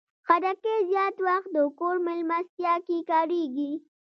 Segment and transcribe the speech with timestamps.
[0.27, 3.71] خټکی زیات وخت د کور مېلمستیا کې کارېږي.